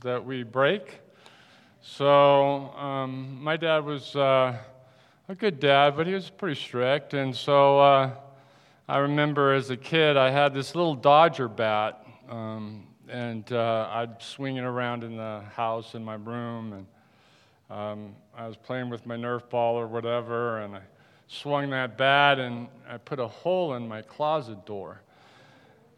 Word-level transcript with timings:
that 0.00 0.24
we 0.24 0.42
break. 0.42 1.00
So, 1.80 2.70
um, 2.74 3.42
my 3.42 3.56
dad 3.56 3.84
was 3.84 4.14
uh, 4.14 4.56
a 5.28 5.34
good 5.34 5.60
dad, 5.60 5.96
but 5.96 6.06
he 6.06 6.14
was 6.14 6.30
pretty 6.30 6.60
strict. 6.60 7.14
And 7.14 7.34
so, 7.34 7.78
uh, 7.80 8.10
I 8.88 8.98
remember 8.98 9.52
as 9.52 9.70
a 9.70 9.76
kid, 9.76 10.16
I 10.16 10.30
had 10.30 10.54
this 10.54 10.74
little 10.74 10.94
Dodger 10.94 11.48
bat, 11.48 12.06
um, 12.28 12.86
and 13.08 13.50
uh, 13.52 13.88
I'd 13.90 14.22
swing 14.22 14.56
it 14.56 14.64
around 14.64 15.04
in 15.04 15.16
the 15.16 15.42
house 15.54 15.94
in 15.94 16.04
my 16.04 16.14
room. 16.14 16.72
And 16.72 16.86
um, 17.70 18.14
I 18.36 18.46
was 18.46 18.56
playing 18.56 18.90
with 18.90 19.04
my 19.04 19.16
Nerf 19.16 19.48
ball 19.50 19.76
or 19.76 19.86
whatever, 19.86 20.60
and 20.60 20.76
I 20.76 20.82
swung 21.26 21.70
that 21.70 21.98
bat, 21.98 22.38
and 22.38 22.68
I 22.88 22.96
put 22.96 23.18
a 23.18 23.28
hole 23.28 23.74
in 23.74 23.86
my 23.86 24.02
closet 24.02 24.64
door. 24.64 25.02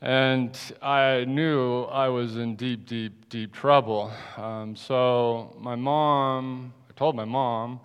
And 0.03 0.59
I 0.81 1.25
knew 1.27 1.83
I 1.83 2.09
was 2.09 2.37
in 2.37 2.57
deep, 2.57 2.87
deep, 2.87 3.29
deep 3.29 3.53
trouble. 3.53 4.11
Um, 4.39 4.75
so 4.75 5.55
my 5.61 5.77
mom, 5.77 6.73
I 6.89 6.95
told 6.95 7.15
my 7.15 7.27
mom, 7.27 7.81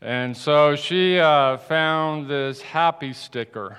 and 0.00 0.36
so 0.36 0.76
she 0.76 1.18
uh, 1.18 1.56
found 1.56 2.30
this 2.30 2.62
happy 2.62 3.12
sticker. 3.12 3.76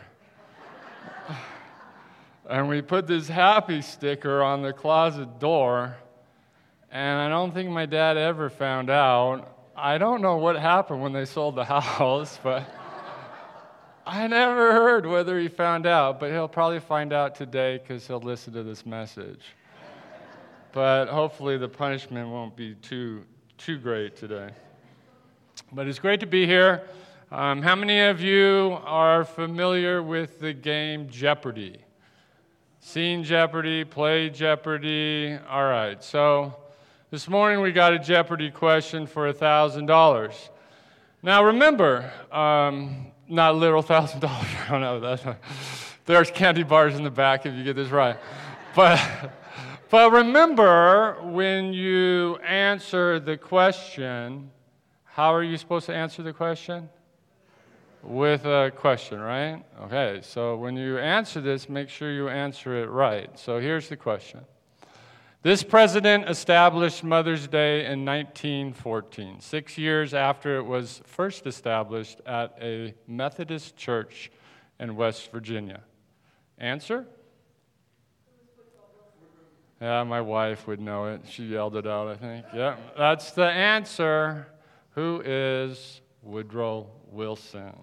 and 2.50 2.68
we 2.68 2.82
put 2.82 3.08
this 3.08 3.30
happy 3.30 3.82
sticker 3.82 4.44
on 4.44 4.62
the 4.62 4.74
closet 4.74 5.40
door. 5.40 5.96
And 6.92 7.22
I 7.22 7.30
don't 7.30 7.54
think 7.54 7.70
my 7.70 7.86
dad 7.86 8.18
ever 8.18 8.50
found 8.50 8.90
out. 8.90 9.56
I 9.74 9.98
don't 9.98 10.22
know 10.22 10.36
what 10.36 10.58
happened 10.58 11.02
when 11.02 11.14
they 11.14 11.24
sold 11.24 11.56
the 11.56 11.64
house, 11.64 12.38
but. 12.44 12.70
I 14.12 14.26
never 14.26 14.74
heard 14.74 15.06
whether 15.06 15.38
he 15.38 15.50
found 15.50 15.86
out, 15.86 16.20
but 16.20 16.32
he'll 16.32 16.48
probably 16.48 16.80
find 16.80 17.14
out 17.14 17.36
today 17.36 17.78
because 17.78 18.08
he'll 18.08 18.20
listen 18.20 18.52
to 18.54 18.64
this 18.64 18.84
message. 18.84 19.42
but 20.72 21.06
hopefully 21.06 21.60
the 21.60 21.70
punishment 21.70 22.28
won't 22.28 22.56
be 22.56 22.74
too, 22.74 23.24
too 23.60 23.78
great 23.78 24.16
today. 24.18 24.50
But 25.72 25.86
it's 25.86 26.00
great 26.00 26.20
to 26.22 26.26
be 26.26 26.48
here. 26.48 26.82
Um, 27.32 27.62
how 27.62 27.76
many 27.76 28.00
of 28.00 28.20
you 28.20 28.80
are 28.84 29.24
familiar 29.24 30.02
with 30.02 30.40
the 30.40 30.54
game 30.54 31.08
Jeopardy? 31.08 31.78
Seen 32.80 33.24
Jeopardy, 33.24 33.86
played 33.86 34.34
Jeopardy. 34.34 35.38
All 35.48 35.66
right, 35.66 36.04
so 36.04 36.56
this 37.12 37.30
morning 37.30 37.62
we 37.62 37.72
got 37.72 37.94
a 37.94 38.00
Jeopardy 38.00 38.50
question 38.50 39.06
for 39.06 39.32
$1,000. 39.32 40.50
Now 41.22 41.44
remember, 41.44 42.12
um, 42.32 43.12
not 43.30 43.56
literal 43.56 43.82
thousand 43.82 44.20
dollars. 44.20 44.48
I 44.68 44.72
don't 44.72 44.82
know. 44.82 45.00
That's, 45.00 45.24
there's 46.06 46.32
candy 46.32 46.64
bars 46.64 46.96
in 46.96 47.04
the 47.04 47.12
back 47.12 47.46
if 47.46 47.54
you 47.54 47.64
get 47.64 47.76
this 47.76 47.90
right. 47.90 48.18
But, 48.76 49.00
but 49.90 50.12
remember, 50.12 51.18
when 51.22 51.72
you 51.74 52.38
answer 52.38 53.20
the 53.20 53.38
question, 53.38 54.52
how 55.06 55.34
are 55.34 55.44
you 55.44 55.58
supposed 55.58 55.86
to 55.88 55.96
answer 55.96 56.24
the 56.24 56.34
question? 56.34 56.90
With 58.02 58.46
a 58.46 58.72
question, 58.76 59.20
right? 59.20 59.62
Okay, 59.84 60.22
so 60.24 60.56
when 60.56 60.78
you 60.78 60.98
answer 60.98 61.42
this, 61.42 61.68
make 61.68 61.90
sure 61.90 62.12
you 62.12 62.30
answer 62.30 62.82
it 62.82 62.90
right. 62.90 63.38
So 63.38 63.60
here's 63.60 63.90
the 63.90 63.98
question 63.98 64.46
this 65.42 65.64
president 65.64 66.30
established 66.30 67.04
Mother's 67.04 67.48
Day 67.48 67.86
in 67.86 68.06
1914, 68.06 69.40
six 69.40 69.78
years 69.78 70.14
after 70.14 70.58
it 70.58 70.64
was 70.64 71.02
first 71.06 71.48
established 71.48 72.20
at 72.26 72.58
a 72.62 72.94
Methodist 73.08 73.78
church 73.78 74.32
in 74.80 74.96
West 74.96 75.32
Virginia. 75.32 75.82
Answer? 76.58 77.08
Yeah, 79.82 80.04
my 80.04 80.20
wife 80.20 80.68
would 80.68 80.82
know 80.82 81.06
it. 81.06 81.22
She 81.30 81.46
yelled 81.46 81.78
it 81.78 81.88
out, 81.88 82.10
I 82.10 82.16
think. 82.16 82.46
Yeah, 82.54 82.76
that's 82.98 83.32
the 83.32 83.46
answer. 83.46 84.48
Who 84.92 85.22
is 85.24 86.02
Woodrow 86.22 86.88
Wilson? 87.12 87.74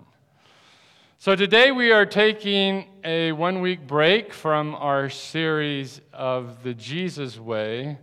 So, 1.26 1.34
today 1.34 1.72
we 1.72 1.90
are 1.90 2.06
taking 2.06 2.86
a 3.02 3.32
one 3.32 3.60
week 3.60 3.84
break 3.84 4.32
from 4.32 4.76
our 4.76 5.10
series 5.10 6.00
of 6.12 6.62
the 6.62 6.72
Jesus 6.72 7.36
Way 7.36 7.98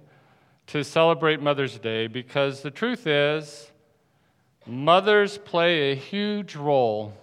to 0.67 0.84
celebrate 0.84 1.41
Mother's 1.41 1.79
Day 1.79 2.07
because 2.07 2.59
the 2.59 2.69
truth 2.69 3.07
is, 3.07 3.72
mothers 4.67 5.38
play 5.38 5.94
a 5.94 5.95
huge 5.95 6.57
role 6.57 7.13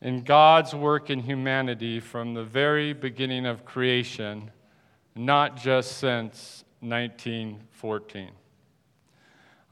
in 0.00 0.22
God's 0.22 0.76
work 0.76 1.10
in 1.10 1.18
humanity 1.18 1.98
from 1.98 2.34
the 2.34 2.44
very 2.44 2.92
beginning 2.92 3.46
of 3.46 3.64
creation, 3.64 4.52
not 5.16 5.56
just 5.56 5.98
since 5.98 6.62
1914. 6.82 8.30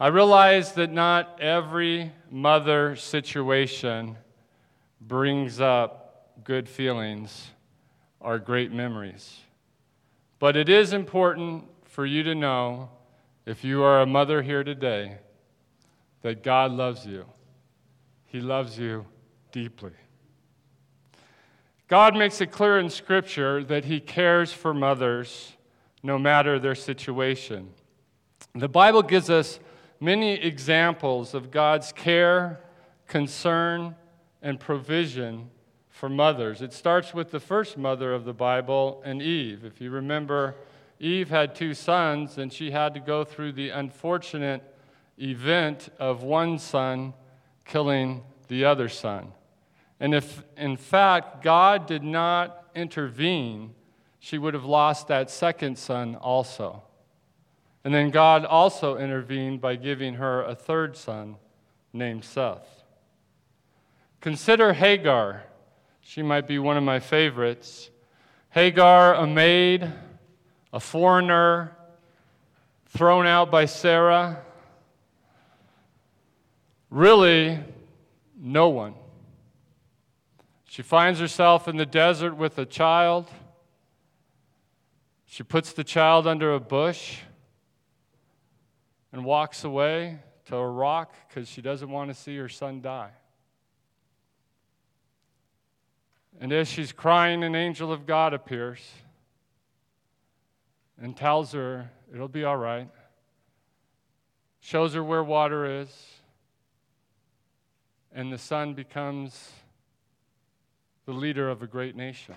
I 0.01 0.09
realize 0.09 0.73
that 0.73 0.91
not 0.91 1.41
every 1.41 2.11
mother 2.29 2.97
situation 2.97 4.17
brings 5.01 5.61
up 5.61 6.45
good 6.45 6.69
feelings 6.69 7.51
or 8.21 8.39
great 8.39 8.73
memories. 8.73 9.41
But 10.39 10.57
it 10.57 10.69
is 10.69 10.93
important 10.93 11.65
for 11.85 12.07
you 12.07 12.23
to 12.23 12.35
know, 12.35 12.91
if 13.47 13.65
you 13.65 13.83
are 13.83 14.03
a 14.03 14.07
mother 14.07 14.43
here 14.43 14.63
today, 14.63 15.19
that 16.23 16.43
God 16.43 16.73
loves 16.73 17.07
you. 17.07 17.25
He 18.27 18.41
loves 18.41 18.79
you 18.79 19.07
deeply. 19.53 19.93
God 21.89 22.15
makes 22.15 22.41
it 22.41 22.53
clear 22.53 22.79
in 22.79 22.91
Scripture 22.91 23.65
that 23.65 23.87
He 23.87 23.99
cares 23.99 24.53
for 24.53 24.75
mothers 24.75 25.55
no 26.03 26.19
matter 26.19 26.59
their 26.59 26.75
situation. 26.75 27.71
The 28.55 28.69
Bible 28.69 29.03
gives 29.03 29.31
us 29.31 29.59
many 29.99 30.35
examples 30.35 31.35
of 31.35 31.51
God's 31.51 31.93
care, 31.93 32.61
concern, 33.07 33.97
and 34.43 34.61
provision 34.61 35.51
for 35.89 36.09
mothers. 36.09 36.63
It 36.63 36.73
starts 36.73 37.13
with 37.13 37.31
the 37.31 37.41
first 37.41 37.77
mother 37.77 38.15
of 38.15 38.25
the 38.25 38.33
Bible 38.33 39.03
and 39.05 39.21
Eve. 39.21 39.65
If 39.65 39.81
you 39.81 39.91
remember, 39.91 40.55
Eve 41.01 41.29
had 41.29 41.55
two 41.55 41.75
sons, 41.75 42.39
and 42.39 42.53
she 42.53 42.71
had 42.71 42.95
to 42.95 43.01
go 43.01 43.25
through 43.25 43.53
the 43.53 43.71
unfortunate 43.71 44.63
event 45.21 45.89
of 45.99 46.23
one 46.23 46.59
son 46.59 47.15
killing 47.65 48.23
the 48.49 48.65
other 48.65 48.89
son. 48.89 49.33
And 50.01 50.15
if, 50.15 50.45
in 50.57 50.77
fact, 50.77 51.43
God 51.43 51.87
did 51.87 52.05
not 52.05 52.71
intervene, 52.75 53.75
she 54.21 54.39
would 54.39 54.55
have 54.55 54.65
lost 54.65 55.09
that 55.09 55.31
second 55.31 55.79
son 55.79 56.15
also. 56.17 56.83
And 57.85 57.95
then 57.95 58.11
God 58.11 58.45
also 58.45 58.97
intervened 58.97 59.61
by 59.61 59.77
giving 59.77 60.15
her 60.15 60.43
a 60.43 60.55
third 60.55 60.97
son 60.97 61.37
named 61.93 62.25
Seth. 62.25 62.78
Consider 64.29 64.75
Hagar. 64.75 65.43
She 66.03 66.21
might 66.21 66.47
be 66.47 66.59
one 66.59 66.77
of 66.77 66.83
my 66.83 67.01
favorites. 67.01 67.89
Hagar, 68.51 69.15
a 69.15 69.27
maid, 69.27 69.91
a 70.71 70.79
foreigner, 70.79 71.75
thrown 72.89 73.27
out 73.27 73.51
by 73.51 73.65
Sarah. 73.65 74.45
Really, 76.91 77.59
no 78.39 78.69
one. 78.69 78.97
She 80.67 80.83
finds 80.83 81.19
herself 81.21 81.67
in 81.67 81.79
the 81.79 81.87
desert 81.87 82.37
with 82.37 82.59
a 82.59 82.67
child. 82.67 83.31
She 85.25 85.43
puts 85.43 85.73
the 85.73 85.85
child 85.85 86.27
under 86.27 86.53
a 86.53 86.61
bush 86.61 87.21
and 89.11 89.25
walks 89.25 89.65
away 89.65 90.19
to 90.49 90.57
a 90.57 90.69
rock 90.69 91.15
because 91.27 91.49
she 91.49 91.63
doesn't 91.63 91.89
want 91.89 92.11
to 92.11 92.15
see 92.15 92.37
her 92.37 92.51
son 92.51 92.83
die. 92.83 93.13
And 96.41 96.53
as 96.53 96.69
she's 96.69 96.93
crying, 96.93 97.43
an 97.43 97.57
angel 97.57 97.93
of 97.93 98.07
God 98.07 98.33
appears 98.33 98.81
and 101.01 101.17
tells 101.17 101.53
her 101.53 101.91
it'll 102.13 102.29
be 102.29 102.45
all 102.45 102.57
right, 102.57 102.89
shows 104.61 104.95
her 104.95 105.03
where 105.03 105.25
water 105.25 105.81
is, 105.81 105.89
and 108.13 108.33
the 108.33 108.39
son 108.39 108.75
becomes 108.75 109.51
the 111.07 111.13
leader 111.13 111.51
of 111.51 111.63
a 111.63 111.67
great 111.67 111.97
nation. 111.97 112.35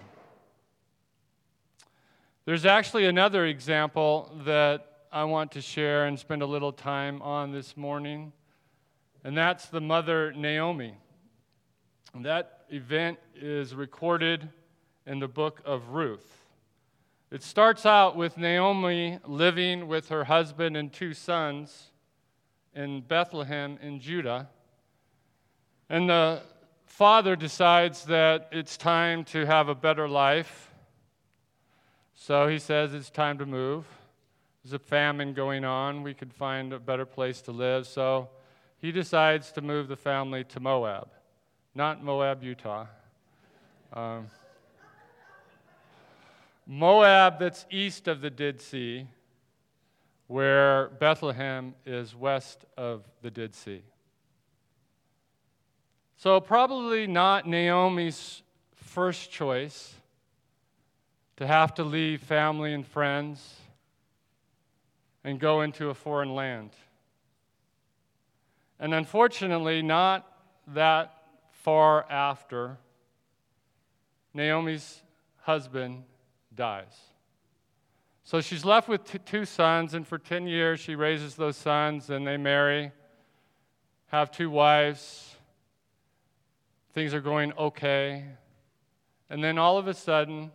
There's 2.45 2.65
actually 2.65 3.05
another 3.05 3.45
example 3.45 4.31
that 4.45 4.87
I 5.11 5.25
want 5.25 5.51
to 5.51 5.61
share 5.61 6.05
and 6.05 6.17
spend 6.17 6.41
a 6.41 6.47
little 6.47 6.71
time 6.71 7.21
on 7.21 7.51
this 7.51 7.77
morning, 7.77 8.33
and 9.23 9.37
that's 9.37 9.67
the 9.67 9.81
mother 9.81 10.33
Naomi. 10.33 10.95
That 12.15 12.60
event 12.71 13.19
is 13.35 13.75
recorded 13.75 14.49
in 15.05 15.19
the 15.19 15.27
book 15.27 15.61
of 15.65 15.89
Ruth. 15.89 16.41
It 17.29 17.43
starts 17.43 17.85
out 17.85 18.15
with 18.15 18.37
Naomi 18.37 19.19
living 19.25 19.87
with 19.87 20.09
her 20.09 20.23
husband 20.23 20.75
and 20.75 20.91
two 20.91 21.13
sons 21.13 21.91
in 22.73 23.01
Bethlehem 23.01 23.77
in 23.81 23.99
Judah. 23.99 24.49
And 25.89 26.09
the 26.09 26.41
father 26.85 27.35
decides 27.35 28.05
that 28.05 28.49
it's 28.51 28.77
time 28.77 29.23
to 29.25 29.45
have 29.45 29.69
a 29.69 29.75
better 29.75 30.07
life. 30.07 30.71
So 32.13 32.47
he 32.47 32.59
says 32.59 32.93
it's 32.93 33.09
time 33.09 33.37
to 33.39 33.45
move. 33.45 33.85
There's 34.63 34.73
a 34.73 34.79
famine 34.79 35.33
going 35.33 35.65
on. 35.65 36.03
We 36.03 36.13
could 36.13 36.33
find 36.33 36.71
a 36.71 36.79
better 36.79 37.05
place 37.05 37.41
to 37.41 37.51
live. 37.51 37.87
So 37.87 38.29
he 38.77 38.91
decides 38.91 39.51
to 39.53 39.61
move 39.61 39.87
the 39.87 39.95
family 39.95 40.43
to 40.45 40.59
Moab, 40.59 41.09
not 41.73 42.03
Moab, 42.03 42.43
Utah. 42.43 42.85
Um, 43.93 44.27
Moab, 46.67 47.39
that's 47.39 47.65
east 47.69 48.07
of 48.07 48.21
the 48.21 48.29
Dead 48.29 48.61
Sea, 48.61 49.07
where 50.27 50.89
Bethlehem 50.99 51.73
is 51.85 52.15
west 52.15 52.65
of 52.77 53.03
the 53.21 53.31
Dead 53.31 53.53
Sea. 53.53 53.81
So, 56.17 56.39
probably 56.39 57.07
not 57.07 57.47
Naomi's 57.47 58.43
first 58.75 59.31
choice 59.31 59.95
to 61.37 61.47
have 61.47 61.73
to 61.75 61.83
leave 61.83 62.21
family 62.21 62.73
and 62.73 62.85
friends 62.85 63.55
and 65.23 65.39
go 65.39 65.61
into 65.61 65.89
a 65.89 65.93
foreign 65.93 66.35
land. 66.35 66.71
And 68.79 68.93
unfortunately, 68.93 69.81
not 69.81 70.27
that 70.67 71.20
far 71.63 72.09
after, 72.09 72.77
Naomi's 74.33 75.01
husband 75.41 76.03
dies. 76.53 76.97
So 78.23 78.39
she's 78.39 78.63
left 78.63 78.87
with 78.87 79.03
t- 79.03 79.19
two 79.19 79.45
sons, 79.45 79.93
and 79.93 80.07
for 80.07 80.17
10 80.17 80.47
years 80.47 80.79
she 80.79 80.95
raises 80.95 81.35
those 81.35 81.57
sons, 81.57 82.09
and 82.09 82.25
they 82.25 82.37
marry, 82.37 82.91
have 84.07 84.31
two 84.31 84.49
wives 84.49 85.31
Things 86.93 87.13
are 87.13 87.21
going 87.21 87.53
okay. 87.53 88.25
And 89.29 89.43
then 89.43 89.57
all 89.57 89.77
of 89.77 89.87
a 89.87 89.93
sudden, 89.93 90.51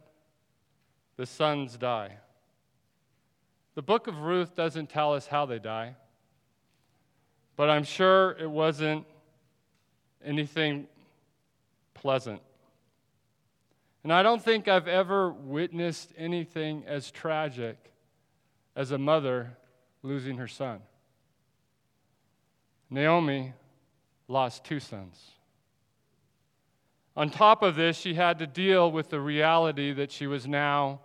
the 1.17 1.25
sons 1.25 1.77
die. 1.79 2.19
The 3.75 3.83
book 3.83 4.07
of 4.07 4.19
Ruth 4.19 4.55
doesn't 4.55 4.91
tell 4.91 5.15
us 5.15 5.27
how 5.27 5.47
they 5.47 5.59
die, 5.59 5.97
but 7.57 7.71
I'm 7.71 7.85
sure 7.85 8.37
it 8.39 8.51
wasn't 8.51 9.07
anything 10.25 10.89
pleasant. 11.97 12.41
And 14.05 14.13
I 14.13 14.23
don't 14.23 14.43
think 14.43 14.69
I've 14.69 14.87
ever 14.87 15.33
witnessed 15.33 16.13
anything 16.17 16.85
as 16.87 17.11
tragic 17.11 17.77
as 18.77 18.93
a 18.93 18.99
mother 18.99 19.57
losing 20.03 20.37
her 20.37 20.47
son. 20.47 20.81
Naomi 22.89 23.53
lost 24.29 24.65
two 24.65 24.79
sons. 24.79 25.33
On 27.17 27.31
top 27.31 27.63
of 27.63 27.75
this, 27.75 27.97
she 27.97 28.15
had 28.15 28.39
to 28.39 28.47
deal 28.47 28.93
with 28.93 29.09
the 29.09 29.19
reality 29.19 29.93
that 29.95 30.13
she 30.13 30.27
was 30.27 30.47
now 30.47 31.01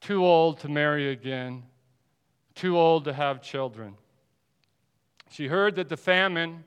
too 0.00 0.24
old 0.24 0.60
to 0.60 0.68
marry 0.68 1.10
again, 1.10 1.64
too 2.54 2.78
old 2.78 3.04
to 3.06 3.12
have 3.12 3.42
children. 3.42 3.94
She 5.30 5.48
heard 5.48 5.74
that 5.76 5.88
the 5.88 5.96
famine 5.96 6.64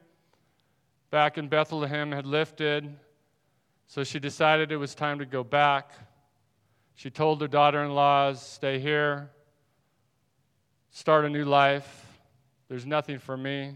back 1.11 1.37
in 1.37 1.47
Bethlehem 1.47 2.11
had 2.11 2.25
lifted, 2.25 2.97
so 3.91 4.05
she 4.05 4.19
decided 4.19 4.71
it 4.71 4.77
was 4.77 4.95
time 4.95 5.19
to 5.19 5.25
go 5.25 5.43
back. 5.43 5.91
She 6.95 7.09
told 7.09 7.41
her 7.41 7.47
daughter 7.49 7.83
in 7.83 7.93
laws, 7.93 8.41
Stay 8.41 8.79
here, 8.79 9.29
start 10.91 11.25
a 11.25 11.29
new 11.29 11.43
life. 11.43 12.05
There's 12.69 12.85
nothing 12.85 13.19
for 13.19 13.35
me. 13.35 13.75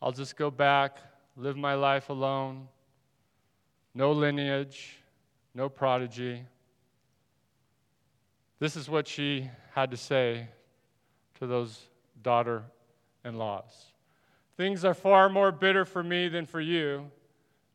I'll 0.00 0.10
just 0.10 0.38
go 0.38 0.50
back, 0.50 0.96
live 1.36 1.54
my 1.58 1.74
life 1.74 2.08
alone 2.08 2.68
no 3.94 4.12
lineage, 4.12 4.96
no 5.54 5.68
prodigy. 5.68 6.42
This 8.58 8.74
is 8.74 8.88
what 8.88 9.06
she 9.06 9.50
had 9.74 9.90
to 9.90 9.98
say 9.98 10.48
to 11.40 11.46
those 11.46 11.78
daughter 12.22 12.62
in 13.22 13.36
laws. 13.36 13.92
Things 14.56 14.82
are 14.82 14.94
far 14.94 15.28
more 15.28 15.52
bitter 15.52 15.84
for 15.84 16.02
me 16.02 16.28
than 16.28 16.46
for 16.46 16.60
you 16.62 17.10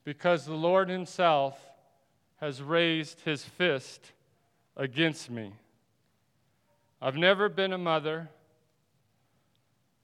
because 0.06 0.46
the 0.46 0.54
Lord 0.54 0.88
Himself 0.88 1.60
has 2.38 2.62
raised 2.62 3.22
His 3.22 3.44
fist 3.44 4.12
against 4.78 5.30
me. 5.30 5.52
I've 7.02 7.18
never 7.18 7.50
been 7.50 7.74
a 7.74 7.78
mother, 7.78 8.30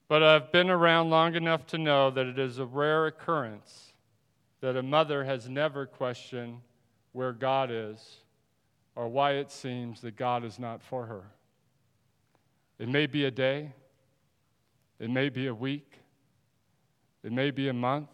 but 0.07 0.21
I've 0.21 0.51
been 0.51 0.69
around 0.69 1.09
long 1.09 1.35
enough 1.35 1.65
to 1.67 1.77
know 1.77 2.09
that 2.09 2.25
it 2.25 2.37
is 2.37 2.57
a 2.57 2.65
rare 2.65 3.05
occurrence 3.05 3.93
that 4.59 4.75
a 4.75 4.83
mother 4.83 5.23
has 5.23 5.47
never 5.47 5.85
questioned 5.85 6.59
where 7.13 7.33
God 7.33 7.69
is 7.71 8.17
or 8.95 9.07
why 9.07 9.33
it 9.33 9.51
seems 9.51 10.01
that 10.01 10.15
God 10.15 10.43
is 10.43 10.59
not 10.59 10.81
for 10.81 11.05
her. 11.05 11.23
It 12.77 12.87
may 12.87 13.05
be 13.05 13.25
a 13.25 13.31
day, 13.31 13.73
it 14.99 15.09
may 15.09 15.29
be 15.29 15.47
a 15.47 15.53
week, 15.53 15.99
it 17.23 17.31
may 17.31 17.51
be 17.51 17.69
a 17.69 17.73
month, 17.73 18.09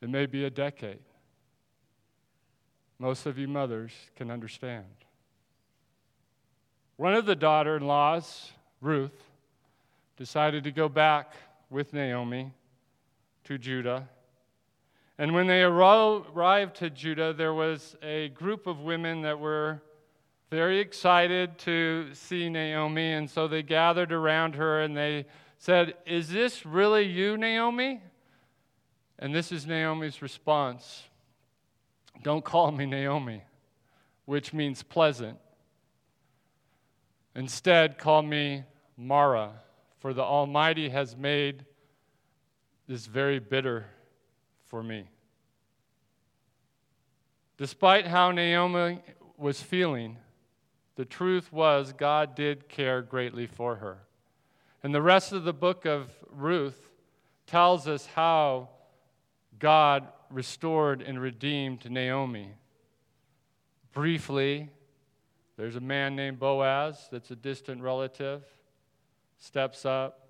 it 0.00 0.08
may 0.08 0.26
be 0.26 0.44
a 0.44 0.50
decade. 0.50 1.00
Most 2.98 3.26
of 3.26 3.38
you 3.38 3.48
mothers 3.48 3.92
can 4.16 4.30
understand. 4.30 4.84
One 6.96 7.14
of 7.14 7.26
the 7.26 7.36
daughter 7.36 7.76
in 7.76 7.86
laws, 7.86 8.52
Ruth, 8.80 9.24
decided 10.16 10.64
to 10.64 10.70
go 10.70 10.88
back 10.88 11.32
with 11.70 11.92
Naomi 11.94 12.52
to 13.44 13.56
Judah 13.56 14.08
and 15.20 15.34
when 15.34 15.48
they 15.48 15.62
arrived 15.62 16.76
to 16.76 16.88
Judah, 16.88 17.34
there 17.34 17.52
was 17.52 17.94
a 18.02 18.30
group 18.30 18.66
of 18.66 18.80
women 18.80 19.20
that 19.20 19.38
were 19.38 19.82
very 20.48 20.80
excited 20.80 21.58
to 21.58 22.14
see 22.14 22.48
Naomi. 22.48 23.12
And 23.12 23.28
so 23.28 23.46
they 23.46 23.62
gathered 23.62 24.12
around 24.12 24.54
her 24.54 24.80
and 24.80 24.96
they 24.96 25.26
said, 25.58 25.92
Is 26.06 26.30
this 26.30 26.64
really 26.64 27.02
you, 27.02 27.36
Naomi? 27.36 28.00
And 29.20 29.34
this 29.34 29.52
is 29.52 29.66
Naomi's 29.66 30.22
response 30.22 31.04
Don't 32.22 32.44
call 32.44 32.72
me 32.72 32.86
Naomi, 32.86 33.42
which 34.24 34.52
means 34.54 34.82
pleasant. 34.82 35.38
Instead, 37.36 37.98
call 37.98 38.22
me 38.22 38.64
Mara, 38.96 39.52
for 39.98 40.12
the 40.12 40.22
Almighty 40.22 40.88
has 40.88 41.16
made 41.16 41.64
this 42.88 43.06
very 43.06 43.38
bitter 43.38 43.86
for 44.66 44.82
me. 44.82 45.08
Despite 47.56 48.06
how 48.06 48.32
Naomi 48.32 49.00
was 49.36 49.62
feeling, 49.62 50.16
the 50.96 51.04
truth 51.04 51.52
was 51.52 51.92
God 51.92 52.34
did 52.34 52.68
care 52.68 53.02
greatly 53.02 53.46
for 53.46 53.76
her. 53.76 53.98
And 54.82 54.94
the 54.94 55.02
rest 55.02 55.32
of 55.32 55.44
the 55.44 55.52
book 55.52 55.84
of 55.84 56.10
Ruth 56.30 56.88
tells 57.46 57.86
us 57.86 58.06
how 58.06 58.70
God 59.60 60.08
restored 60.30 61.02
and 61.02 61.20
redeemed 61.20 61.88
Naomi. 61.90 62.54
Briefly, 63.92 64.70
there's 65.56 65.76
a 65.76 65.80
man 65.80 66.16
named 66.16 66.40
Boaz 66.40 67.08
that's 67.12 67.30
a 67.30 67.36
distant 67.36 67.82
relative, 67.82 68.42
steps 69.38 69.84
up, 69.84 70.28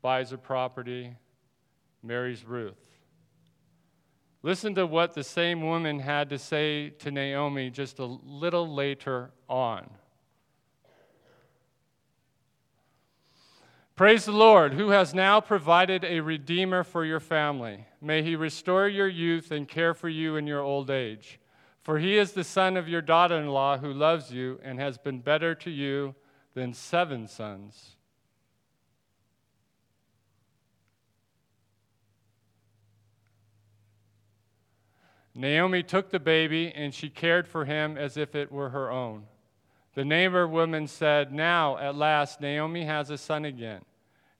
buys 0.00 0.32
a 0.32 0.38
property, 0.38 1.16
marries 2.02 2.44
Ruth. 2.44 2.78
Listen 4.42 4.74
to 4.76 4.86
what 4.86 5.14
the 5.14 5.24
same 5.24 5.62
woman 5.62 5.98
had 5.98 6.30
to 6.30 6.38
say 6.38 6.90
to 6.90 7.10
Naomi 7.10 7.70
just 7.70 7.98
a 7.98 8.04
little 8.04 8.72
later 8.72 9.32
on. 9.48 9.90
Praise 13.98 14.26
the 14.26 14.30
Lord, 14.30 14.74
who 14.74 14.90
has 14.90 15.12
now 15.12 15.40
provided 15.40 16.04
a 16.04 16.20
redeemer 16.20 16.84
for 16.84 17.04
your 17.04 17.18
family. 17.18 17.84
May 18.00 18.22
he 18.22 18.36
restore 18.36 18.86
your 18.86 19.08
youth 19.08 19.50
and 19.50 19.66
care 19.66 19.92
for 19.92 20.08
you 20.08 20.36
in 20.36 20.46
your 20.46 20.60
old 20.60 20.88
age. 20.88 21.40
For 21.82 21.98
he 21.98 22.16
is 22.16 22.30
the 22.30 22.44
son 22.44 22.76
of 22.76 22.88
your 22.88 23.02
daughter 23.02 23.34
in 23.34 23.48
law 23.48 23.76
who 23.76 23.92
loves 23.92 24.30
you 24.30 24.60
and 24.62 24.78
has 24.78 24.98
been 24.98 25.18
better 25.18 25.52
to 25.56 25.70
you 25.72 26.14
than 26.54 26.74
seven 26.74 27.26
sons. 27.26 27.96
Naomi 35.34 35.82
took 35.82 36.10
the 36.10 36.20
baby 36.20 36.72
and 36.72 36.94
she 36.94 37.10
cared 37.10 37.48
for 37.48 37.64
him 37.64 37.98
as 37.98 38.16
if 38.16 38.36
it 38.36 38.52
were 38.52 38.70
her 38.70 38.92
own. 38.92 39.24
The 39.94 40.04
neighbor 40.04 40.46
woman 40.46 40.86
said, 40.86 41.32
Now, 41.32 41.76
at 41.78 41.96
last, 41.96 42.40
Naomi 42.40 42.84
has 42.84 43.10
a 43.10 43.18
son 43.18 43.44
again. 43.44 43.82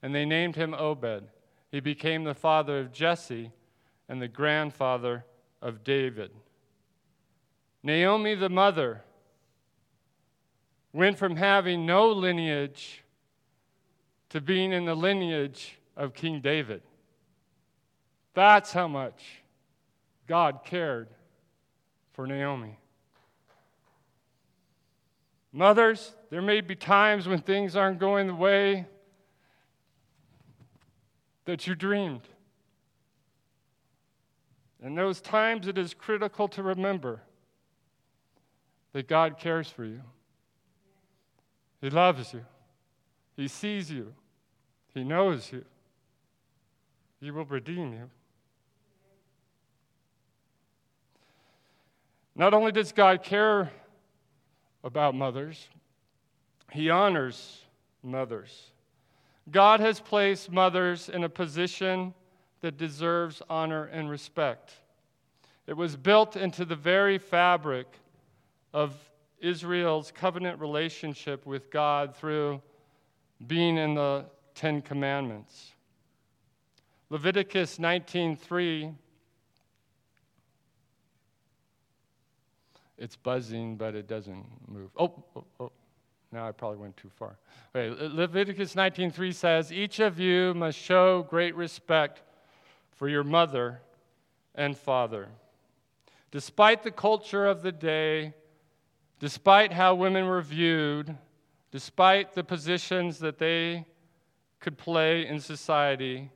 And 0.03 0.15
they 0.15 0.25
named 0.25 0.57
him 0.57 0.75
Obed. 0.75 1.25
He 1.71 1.81
became 1.81 2.25
the 2.25 2.35
father 2.35 2.81
of 2.81 2.93
Jesse 2.93 3.53
and 4.09 4.23
the 4.23 4.29
grandfather 4.29 5.25
of 5.61 5.85
David. 5.85 6.31
Naomi, 7.83 8.35
the 8.35 8.49
mother, 8.49 9.03
went 10.93 11.19
from 11.19 11.37
having 11.37 11.85
no 11.85 12.11
lineage 12.11 13.05
to 14.31 14.41
being 14.41 14.73
in 14.73 14.85
the 14.85 14.95
lineage 14.95 15.79
of 15.97 16.15
King 16.15 16.41
David. 16.41 16.83
That's 18.35 18.73
how 18.73 18.89
much 18.89 19.43
God 20.27 20.61
cared 20.65 21.09
for 22.13 22.27
Naomi. 22.27 22.79
Mothers, 25.53 26.15
there 26.31 26.43
may 26.43 26.61
be 26.61 26.77
times 26.77 27.27
when 27.27 27.41
things 27.41 27.75
aren't 27.75 27.99
going 27.99 28.27
the 28.27 28.35
way 28.35 28.87
that 31.49 31.67
you 31.67 31.75
dreamed. 31.75 32.21
In 34.83 34.95
those 34.95 35.23
times, 35.23 35.67
it 35.67 35.79
is 35.79 35.95
critical 35.95 36.47
to 36.49 36.63
remember 36.63 37.23
that 38.93 39.09
God 39.09 39.39
cares 39.39 39.67
for 39.67 39.87
you. 39.87 40.03
He 41.81 41.89
loves 41.89 42.35
you. 42.35 42.45
He 43.35 43.49
sees 43.49 43.91
you. 43.91 44.13
He 44.93 45.05
knows 45.05 45.51
you. 45.51 45.65
He 47.19 47.31
will 47.31 47.47
redeem 47.47 47.95
you. 47.95 48.11
Not 52.35 52.53
only 52.53 52.73
does 52.73 52.93
God 52.93 53.23
care 53.23 53.73
about 54.85 55.15
mothers, 55.15 55.67
He 56.73 56.91
honors 56.91 57.63
mothers. 58.03 58.71
God 59.51 59.81
has 59.81 60.01
placed 60.01 60.51
mothers 60.51 61.09
in 61.09 61.25
a 61.25 61.29
position 61.29 62.15
that 62.61 62.77
deserves 62.77 63.41
honor 63.49 63.85
and 63.85 64.11
respect. 64.11 64.73
It 65.67 65.77
was 65.77 65.97
built 65.97 66.37
into 66.37 66.65
the 66.65 66.77
very 66.77 67.19
fabric 67.19 67.87
of 68.73 68.95
Israel's 69.41 70.11
covenant 70.11 70.61
relationship 70.61 71.47
with 71.47 71.71
God 71.71 72.17
through 72.17 72.61
being 73.47 73.77
in 73.77 73.95
the 73.95 74.27
Ten 74.55 74.83
Commandments. 74.83 75.73
Leviticus 77.11 77.79
19:3 77.79 78.95
It's 82.99 83.15
buzzing, 83.15 83.77
but 83.77 83.95
it 83.95 84.09
doesn't 84.09 84.45
move. 84.67 84.91
Oh, 84.97 85.23
oh, 85.37 85.45
oh. 85.61 85.73
Now 86.31 86.47
I 86.47 86.53
probably 86.53 86.79
went 86.79 86.97
too 86.97 87.09
far. 87.09 87.39
Okay, 87.75 87.91
Leviticus 87.91 88.75
19:3 88.75 89.33
says, 89.33 89.73
"Each 89.73 89.99
of 89.99 90.19
you 90.19 90.53
must 90.55 90.79
show 90.79 91.23
great 91.23 91.55
respect 91.55 92.23
for 92.91 93.09
your 93.09 93.25
mother 93.25 93.81
and 94.55 94.77
father." 94.77 95.31
Despite 96.31 96.83
the 96.83 96.91
culture 96.91 97.47
of 97.47 97.63
the 97.63 97.73
day, 97.73 98.35
despite 99.19 99.73
how 99.73 99.95
women 99.95 100.27
were 100.27 100.43
viewed, 100.43 101.17
despite 101.71 102.35
the 102.35 102.45
positions 102.45 103.19
that 103.21 103.39
they 103.39 103.87
could 104.61 104.77
play 104.77 105.27
in 105.27 105.41
society, 105.41 106.31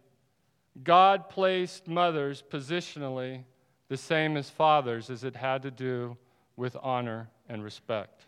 God 0.82 1.28
placed 1.28 1.86
mothers 1.86 2.42
positionally 2.42 3.44
the 3.88 3.96
same 3.98 4.38
as 4.38 4.48
fathers 4.48 5.10
as 5.10 5.22
it 5.22 5.36
had 5.36 5.62
to 5.62 5.70
do 5.70 6.16
with 6.56 6.76
honor 6.80 7.28
and 7.48 7.62
respect. 7.62 8.26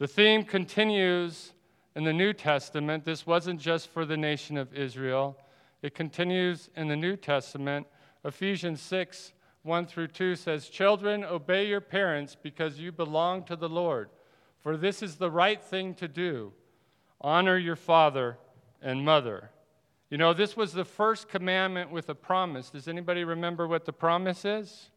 The 0.00 0.08
theme 0.08 0.44
continues 0.44 1.52
in 1.94 2.04
the 2.04 2.12
New 2.14 2.32
Testament. 2.32 3.04
This 3.04 3.26
wasn't 3.26 3.60
just 3.60 3.90
for 3.90 4.06
the 4.06 4.16
nation 4.16 4.56
of 4.56 4.72
Israel, 4.74 5.36
it 5.82 5.94
continues 5.94 6.70
in 6.74 6.88
the 6.88 6.96
New 6.96 7.16
Testament. 7.16 7.86
Ephesians 8.24 8.80
6 8.80 9.32
1 9.62 9.86
through 9.86 10.06
2 10.06 10.36
says, 10.36 10.70
Children, 10.70 11.22
obey 11.22 11.68
your 11.68 11.82
parents 11.82 12.34
because 12.42 12.78
you 12.78 12.90
belong 12.90 13.44
to 13.44 13.56
the 13.56 13.68
Lord, 13.68 14.08
for 14.60 14.78
this 14.78 15.02
is 15.02 15.16
the 15.16 15.30
right 15.30 15.62
thing 15.62 15.94
to 15.96 16.08
do. 16.08 16.54
Honor 17.20 17.58
your 17.58 17.76
father 17.76 18.38
and 18.80 19.04
mother. 19.04 19.50
You 20.08 20.16
know, 20.16 20.32
this 20.32 20.56
was 20.56 20.72
the 20.72 20.86
first 20.86 21.28
commandment 21.28 21.90
with 21.90 22.08
a 22.08 22.14
promise. 22.14 22.70
Does 22.70 22.88
anybody 22.88 23.22
remember 23.22 23.68
what 23.68 23.84
the 23.84 23.92
promise 23.92 24.46
is? 24.46 24.88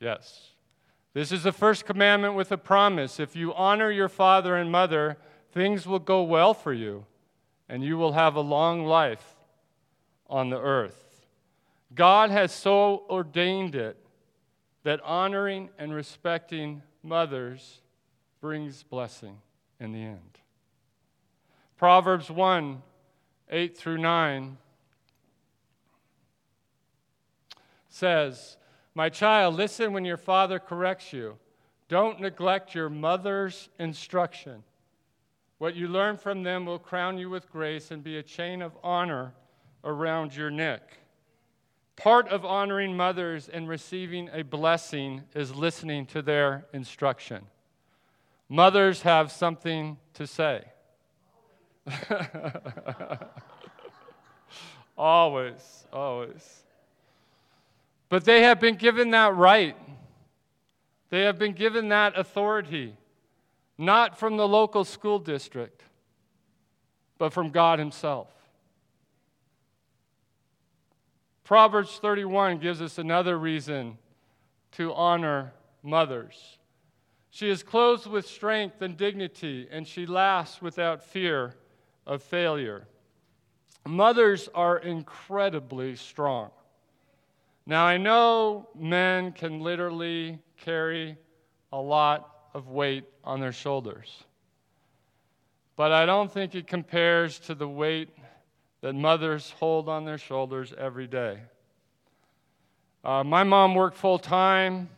Yes. 0.00 0.53
This 1.14 1.30
is 1.30 1.44
the 1.44 1.52
first 1.52 1.86
commandment 1.86 2.34
with 2.34 2.50
a 2.50 2.58
promise. 2.58 3.20
If 3.20 3.36
you 3.36 3.54
honor 3.54 3.90
your 3.90 4.08
father 4.08 4.56
and 4.56 4.70
mother, 4.70 5.16
things 5.52 5.86
will 5.86 6.00
go 6.00 6.24
well 6.24 6.52
for 6.52 6.72
you, 6.72 7.06
and 7.68 7.84
you 7.84 7.96
will 7.96 8.12
have 8.12 8.34
a 8.34 8.40
long 8.40 8.84
life 8.84 9.36
on 10.28 10.50
the 10.50 10.60
earth. 10.60 11.24
God 11.94 12.30
has 12.30 12.52
so 12.52 13.04
ordained 13.08 13.76
it 13.76 13.96
that 14.82 15.00
honoring 15.02 15.70
and 15.78 15.94
respecting 15.94 16.82
mothers 17.04 17.80
brings 18.40 18.82
blessing 18.82 19.38
in 19.78 19.92
the 19.92 20.02
end. 20.02 20.40
Proverbs 21.76 22.28
1 22.28 22.82
8 23.50 23.76
through 23.76 23.98
9 23.98 24.56
says, 27.88 28.56
My 28.94 29.08
child, 29.08 29.54
listen 29.56 29.92
when 29.92 30.04
your 30.04 30.16
father 30.16 30.58
corrects 30.58 31.12
you. 31.12 31.36
Don't 31.88 32.20
neglect 32.20 32.74
your 32.74 32.88
mother's 32.88 33.68
instruction. 33.78 34.62
What 35.58 35.74
you 35.74 35.88
learn 35.88 36.16
from 36.16 36.42
them 36.42 36.66
will 36.66 36.78
crown 36.78 37.18
you 37.18 37.28
with 37.28 37.50
grace 37.50 37.90
and 37.90 38.04
be 38.04 38.18
a 38.18 38.22
chain 38.22 38.62
of 38.62 38.76
honor 38.82 39.34
around 39.82 40.36
your 40.36 40.50
neck. 40.50 40.98
Part 41.96 42.28
of 42.28 42.44
honoring 42.44 42.96
mothers 42.96 43.48
and 43.48 43.68
receiving 43.68 44.28
a 44.32 44.42
blessing 44.42 45.22
is 45.34 45.54
listening 45.54 46.06
to 46.06 46.22
their 46.22 46.66
instruction. 46.72 47.46
Mothers 48.48 49.02
have 49.02 49.30
something 49.30 49.96
to 50.14 50.26
say. 50.26 50.64
always, 54.98 55.86
always. 55.92 56.64
But 58.14 58.24
they 58.24 58.42
have 58.42 58.60
been 58.60 58.76
given 58.76 59.10
that 59.10 59.34
right. 59.34 59.76
They 61.10 61.22
have 61.22 61.36
been 61.36 61.52
given 61.52 61.88
that 61.88 62.16
authority, 62.16 62.96
not 63.76 64.16
from 64.16 64.36
the 64.36 64.46
local 64.46 64.84
school 64.84 65.18
district, 65.18 65.82
but 67.18 67.32
from 67.32 67.50
God 67.50 67.80
Himself. 67.80 68.28
Proverbs 71.42 71.98
31 71.98 72.58
gives 72.58 72.80
us 72.80 72.98
another 72.98 73.36
reason 73.36 73.98
to 74.76 74.94
honor 74.94 75.52
mothers. 75.82 76.58
She 77.30 77.50
is 77.50 77.64
clothed 77.64 78.06
with 78.06 78.28
strength 78.28 78.80
and 78.80 78.96
dignity, 78.96 79.66
and 79.72 79.88
she 79.88 80.06
laughs 80.06 80.62
without 80.62 81.02
fear 81.02 81.56
of 82.06 82.22
failure. 82.22 82.86
Mothers 83.84 84.48
are 84.54 84.78
incredibly 84.78 85.96
strong. 85.96 86.52
Now, 87.66 87.86
I 87.86 87.96
know 87.96 88.68
men 88.78 89.32
can 89.32 89.60
literally 89.60 90.38
carry 90.58 91.16
a 91.72 91.80
lot 91.80 92.30
of 92.52 92.68
weight 92.68 93.04
on 93.24 93.40
their 93.40 93.52
shoulders, 93.52 94.24
but 95.76 95.90
I 95.90 96.04
don't 96.04 96.30
think 96.30 96.54
it 96.54 96.66
compares 96.66 97.38
to 97.40 97.54
the 97.54 97.68
weight 97.68 98.10
that 98.82 98.92
mothers 98.92 99.50
hold 99.58 99.88
on 99.88 100.04
their 100.04 100.18
shoulders 100.18 100.74
every 100.76 101.06
day. 101.06 101.38
Uh, 103.02 103.24
my 103.24 103.42
mom 103.42 103.74
worked 103.74 103.96
full 103.96 104.18
time. 104.18 104.90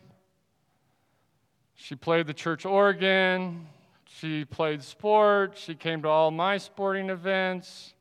She 1.73 1.95
played 1.95 2.27
the 2.27 2.33
church 2.33 2.65
organ. 2.65 3.65
She 4.05 4.43
played 4.43 4.83
sports. 4.83 5.61
She 5.61 5.75
came 5.75 6.01
to 6.01 6.09
all 6.09 6.31
my 6.31 6.57
sporting 6.57 7.09
events. 7.09 7.93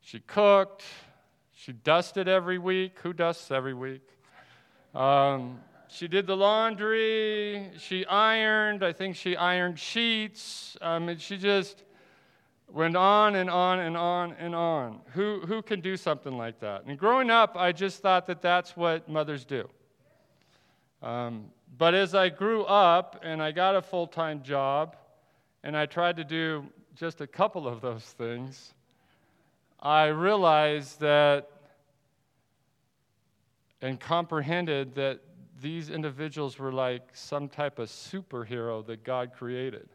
She 0.00 0.18
cooked. 0.20 0.82
She 1.64 1.70
dusted 1.70 2.26
every 2.26 2.58
week. 2.58 2.98
Who 3.04 3.12
dusts 3.12 3.52
every 3.52 3.72
week? 3.72 4.02
Um, 4.96 5.60
she 5.86 6.08
did 6.08 6.26
the 6.26 6.36
laundry. 6.36 7.70
She 7.78 8.04
ironed. 8.06 8.82
I 8.82 8.92
think 8.92 9.14
she 9.14 9.36
ironed 9.36 9.78
sheets. 9.78 10.76
I 10.82 10.98
mean, 10.98 11.18
she 11.18 11.36
just 11.36 11.84
went 12.68 12.96
on 12.96 13.36
and 13.36 13.48
on 13.48 13.78
and 13.78 13.96
on 13.96 14.32
and 14.40 14.56
on. 14.56 15.02
Who, 15.12 15.42
who 15.42 15.62
can 15.62 15.80
do 15.80 15.96
something 15.96 16.36
like 16.36 16.58
that? 16.58 16.82
And 16.86 16.98
growing 16.98 17.30
up, 17.30 17.56
I 17.56 17.70
just 17.70 18.02
thought 18.02 18.26
that 18.26 18.42
that's 18.42 18.76
what 18.76 19.08
mothers 19.08 19.44
do. 19.44 19.68
Um, 21.00 21.44
but 21.78 21.94
as 21.94 22.12
I 22.12 22.28
grew 22.28 22.64
up 22.64 23.20
and 23.22 23.40
I 23.40 23.52
got 23.52 23.76
a 23.76 23.82
full 23.82 24.08
time 24.08 24.42
job, 24.42 24.96
and 25.62 25.76
I 25.76 25.86
tried 25.86 26.16
to 26.16 26.24
do 26.24 26.64
just 26.96 27.20
a 27.20 27.26
couple 27.28 27.68
of 27.68 27.80
those 27.80 28.02
things, 28.02 28.74
I 29.82 30.06
realized 30.06 31.00
that 31.00 31.50
and 33.80 33.98
comprehended 33.98 34.94
that 34.94 35.18
these 35.60 35.90
individuals 35.90 36.56
were 36.56 36.72
like 36.72 37.02
some 37.14 37.48
type 37.48 37.80
of 37.80 37.88
superhero 37.88 38.86
that 38.86 39.02
God 39.02 39.32
created 39.32 39.88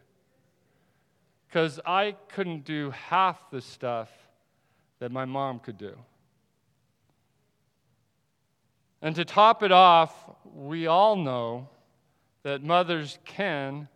because 1.46 1.80
I 1.86 2.16
couldn't 2.28 2.66
do 2.66 2.90
half 2.90 3.50
the 3.50 3.62
stuff 3.62 4.10
that 4.98 5.10
my 5.10 5.24
mom 5.24 5.58
could 5.58 5.78
do. 5.78 5.96
And 9.00 9.14
to 9.16 9.24
top 9.24 9.62
it 9.62 9.72
off, 9.72 10.12
we 10.44 10.86
all 10.86 11.16
know 11.16 11.68
that 12.42 12.62
mothers 12.62 13.18
can 13.24 13.88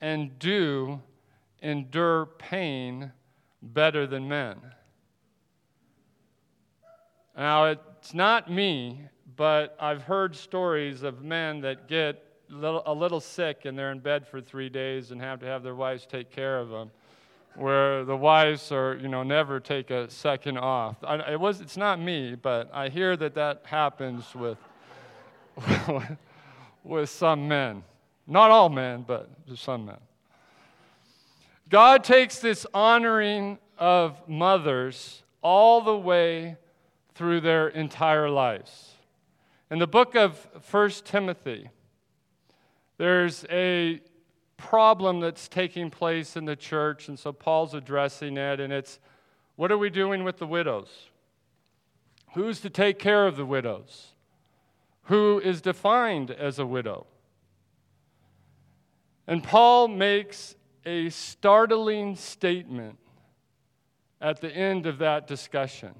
and 0.00 0.36
do 0.40 1.00
endure 1.60 2.26
pain 2.26 3.12
better 3.62 4.06
than 4.06 4.28
men. 4.28 4.56
Now, 7.36 7.64
it's 7.66 8.12
not 8.12 8.50
me, 8.50 9.00
but 9.36 9.76
I've 9.80 10.02
heard 10.02 10.36
stories 10.36 11.02
of 11.02 11.22
men 11.22 11.62
that 11.62 11.88
get 11.88 12.22
little, 12.50 12.82
a 12.84 12.92
little 12.92 13.20
sick 13.20 13.64
and 13.64 13.78
they're 13.78 13.90
in 13.90 14.00
bed 14.00 14.26
for 14.26 14.40
three 14.40 14.68
days 14.68 15.10
and 15.10 15.20
have 15.20 15.40
to 15.40 15.46
have 15.46 15.62
their 15.62 15.74
wives 15.74 16.04
take 16.04 16.30
care 16.30 16.58
of 16.58 16.68
them. 16.68 16.90
Where 17.54 18.04
the 18.04 18.16
wives 18.16 18.72
are, 18.72 18.96
you 18.96 19.08
know, 19.08 19.22
never 19.22 19.60
take 19.60 19.90
a 19.90 20.10
second 20.10 20.58
off. 20.58 20.96
I, 21.04 21.32
it 21.32 21.40
was, 21.40 21.60
it's 21.60 21.76
not 21.76 22.00
me, 22.00 22.34
but 22.34 22.70
I 22.72 22.88
hear 22.88 23.16
that 23.16 23.34
that 23.34 23.62
happens 23.64 24.34
with, 24.34 24.58
with 26.84 27.10
some 27.10 27.48
men. 27.48 27.82
Not 28.26 28.50
all 28.50 28.70
men, 28.70 29.04
but 29.06 29.30
some 29.54 29.86
men. 29.86 29.98
God 31.68 32.04
takes 32.04 32.38
this 32.38 32.66
honoring 32.72 33.58
of 33.78 34.26
mothers 34.28 35.22
all 35.42 35.82
the 35.82 35.96
way 35.96 36.56
through 37.14 37.40
their 37.40 37.68
entire 37.68 38.30
lives. 38.30 38.92
In 39.70 39.78
the 39.78 39.86
book 39.86 40.14
of 40.14 40.46
1 40.70 40.90
Timothy, 41.04 41.70
there's 42.98 43.44
a 43.50 44.00
problem 44.56 45.20
that's 45.20 45.48
taking 45.48 45.90
place 45.90 46.36
in 46.36 46.44
the 46.44 46.56
church, 46.56 47.08
and 47.08 47.18
so 47.18 47.32
Paul's 47.32 47.74
addressing 47.74 48.36
it, 48.36 48.60
and 48.60 48.72
it's 48.72 48.98
what 49.56 49.72
are 49.72 49.78
we 49.78 49.90
doing 49.90 50.24
with 50.24 50.38
the 50.38 50.46
widows? 50.46 51.08
Who's 52.34 52.60
to 52.60 52.70
take 52.70 52.98
care 52.98 53.26
of 53.26 53.36
the 53.36 53.44
widows? 53.44 54.12
Who 55.04 55.40
is 55.40 55.60
defined 55.60 56.30
as 56.30 56.58
a 56.58 56.66
widow? 56.66 57.06
And 59.26 59.42
Paul 59.42 59.88
makes 59.88 60.54
a 60.84 61.10
startling 61.10 62.16
statement 62.16 62.98
at 64.20 64.40
the 64.40 64.50
end 64.50 64.86
of 64.86 64.98
that 64.98 65.26
discussion. 65.26 65.94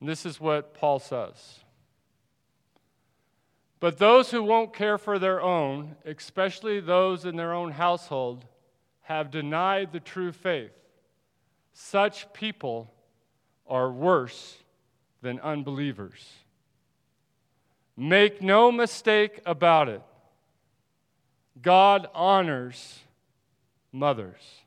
And 0.00 0.08
this 0.08 0.26
is 0.26 0.40
what 0.40 0.74
Paul 0.74 0.98
says. 0.98 1.60
But 3.80 3.98
those 3.98 4.30
who 4.30 4.42
won't 4.42 4.72
care 4.74 4.96
for 4.96 5.18
their 5.18 5.42
own, 5.42 5.96
especially 6.04 6.80
those 6.80 7.24
in 7.24 7.36
their 7.36 7.52
own 7.52 7.72
household, 7.72 8.46
have 9.02 9.30
denied 9.30 9.92
the 9.92 10.00
true 10.00 10.32
faith. 10.32 10.72
Such 11.74 12.32
people 12.32 12.90
are 13.66 13.90
worse 13.90 14.56
than 15.20 15.40
unbelievers. 15.40 16.32
Make 17.96 18.42
no 18.42 18.72
mistake 18.72 19.40
about 19.44 19.88
it. 19.88 20.02
God 21.60 22.08
honors 22.14 23.00
mothers. 23.92 24.63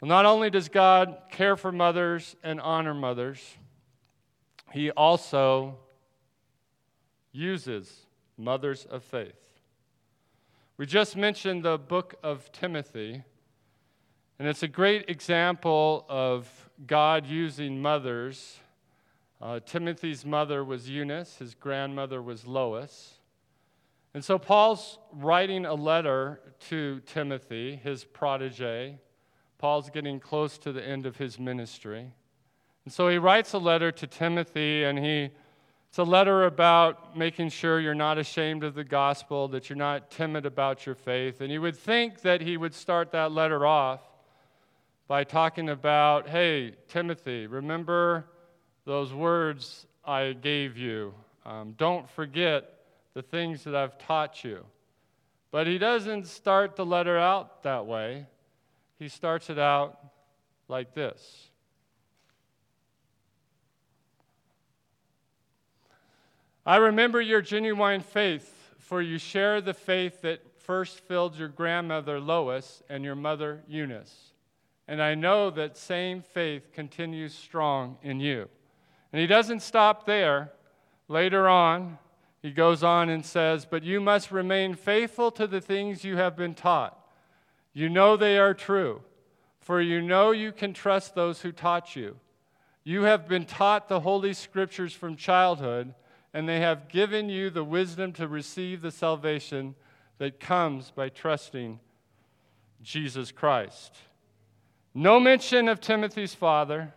Well, 0.00 0.08
not 0.08 0.26
only 0.26 0.48
does 0.48 0.68
God 0.68 1.16
care 1.30 1.56
for 1.56 1.72
mothers 1.72 2.36
and 2.44 2.60
honor 2.60 2.94
mothers, 2.94 3.56
He 4.72 4.90
also 4.92 5.78
uses 7.32 8.06
mothers 8.36 8.84
of 8.84 9.02
faith. 9.02 9.34
We 10.76 10.86
just 10.86 11.16
mentioned 11.16 11.64
the 11.64 11.78
book 11.78 12.14
of 12.22 12.52
Timothy, 12.52 13.24
and 14.38 14.46
it's 14.46 14.62
a 14.62 14.68
great 14.68 15.10
example 15.10 16.06
of 16.08 16.70
God 16.86 17.26
using 17.26 17.82
mothers. 17.82 18.60
Uh, 19.42 19.58
Timothy's 19.58 20.24
mother 20.24 20.62
was 20.62 20.88
Eunice, 20.88 21.38
his 21.38 21.54
grandmother 21.54 22.22
was 22.22 22.46
Lois. 22.46 23.14
And 24.14 24.24
so 24.24 24.38
Paul's 24.38 24.98
writing 25.12 25.66
a 25.66 25.74
letter 25.74 26.40
to 26.68 27.00
Timothy, 27.00 27.74
his 27.76 28.04
protege. 28.04 29.00
Paul's 29.58 29.90
getting 29.90 30.20
close 30.20 30.56
to 30.58 30.72
the 30.72 30.86
end 30.86 31.04
of 31.04 31.16
his 31.16 31.38
ministry. 31.38 32.12
And 32.84 32.92
so 32.92 33.08
he 33.08 33.18
writes 33.18 33.52
a 33.52 33.58
letter 33.58 33.92
to 33.92 34.06
Timothy, 34.06 34.84
and 34.84 34.98
he 34.98 35.30
it's 35.88 35.98
a 35.98 36.04
letter 36.04 36.44
about 36.44 37.16
making 37.16 37.48
sure 37.48 37.80
you're 37.80 37.94
not 37.94 38.18
ashamed 38.18 38.62
of 38.62 38.74
the 38.74 38.84
gospel, 38.84 39.48
that 39.48 39.70
you're 39.70 39.76
not 39.76 40.10
timid 40.10 40.44
about 40.44 40.84
your 40.84 40.94
faith. 40.94 41.40
And 41.40 41.50
you 41.50 41.62
would 41.62 41.76
think 41.76 42.20
that 42.20 42.42
he 42.42 42.58
would 42.58 42.74
start 42.74 43.10
that 43.12 43.32
letter 43.32 43.66
off 43.66 44.00
by 45.06 45.24
talking 45.24 45.70
about, 45.70 46.28
hey, 46.28 46.74
Timothy, 46.88 47.46
remember 47.46 48.26
those 48.84 49.14
words 49.14 49.86
I 50.04 50.34
gave 50.34 50.76
you. 50.76 51.14
Um, 51.46 51.74
don't 51.78 52.08
forget 52.10 52.80
the 53.14 53.22
things 53.22 53.64
that 53.64 53.74
I've 53.74 53.96
taught 53.96 54.44
you. 54.44 54.64
But 55.50 55.66
he 55.66 55.78
doesn't 55.78 56.26
start 56.26 56.76
the 56.76 56.84
letter 56.84 57.16
out 57.16 57.62
that 57.62 57.86
way. 57.86 58.26
He 58.98 59.08
starts 59.08 59.48
it 59.50 59.58
out 59.58 59.98
like 60.68 60.94
this 60.94 61.48
I 66.66 66.76
remember 66.76 67.20
your 67.22 67.40
genuine 67.40 68.02
faith, 68.02 68.74
for 68.76 69.00
you 69.00 69.16
share 69.16 69.62
the 69.62 69.72
faith 69.72 70.20
that 70.20 70.42
first 70.58 71.00
filled 71.00 71.34
your 71.34 71.48
grandmother 71.48 72.20
Lois 72.20 72.82
and 72.90 73.02
your 73.02 73.14
mother 73.14 73.62
Eunice. 73.66 74.32
And 74.86 75.02
I 75.02 75.14
know 75.14 75.48
that 75.48 75.78
same 75.78 76.20
faith 76.20 76.72
continues 76.72 77.34
strong 77.34 77.96
in 78.02 78.20
you. 78.20 78.48
And 79.12 79.20
he 79.20 79.26
doesn't 79.26 79.60
stop 79.60 80.04
there. 80.04 80.52
Later 81.08 81.48
on, 81.48 81.96
he 82.42 82.50
goes 82.50 82.82
on 82.82 83.08
and 83.08 83.24
says, 83.24 83.64
But 83.64 83.82
you 83.82 83.98
must 83.98 84.30
remain 84.30 84.74
faithful 84.74 85.30
to 85.32 85.46
the 85.46 85.62
things 85.62 86.04
you 86.04 86.16
have 86.16 86.36
been 86.36 86.54
taught. 86.54 86.97
You 87.72 87.88
know 87.88 88.16
they 88.16 88.38
are 88.38 88.54
true, 88.54 89.02
for 89.60 89.80
you 89.80 90.00
know 90.00 90.30
you 90.30 90.52
can 90.52 90.72
trust 90.72 91.14
those 91.14 91.42
who 91.42 91.52
taught 91.52 91.94
you. 91.94 92.16
You 92.84 93.02
have 93.02 93.28
been 93.28 93.44
taught 93.44 93.88
the 93.88 94.00
Holy 94.00 94.32
Scriptures 94.32 94.92
from 94.92 95.16
childhood 95.16 95.94
and 96.32 96.48
they 96.48 96.60
have 96.60 96.88
given 96.88 97.28
you 97.28 97.50
the 97.50 97.64
wisdom 97.64 98.12
to 98.14 98.28
receive 98.28 98.82
the 98.82 98.90
salvation 98.90 99.74
that 100.18 100.40
comes 100.40 100.90
by 100.90 101.08
trusting 101.08 101.80
Jesus 102.82 103.32
Christ. 103.32 103.96
No 104.94 105.18
mention 105.18 105.68
of 105.68 105.80
Timothy's 105.80 106.34
father, 106.34 106.94